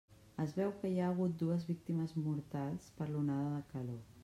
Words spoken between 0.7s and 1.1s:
que hi ha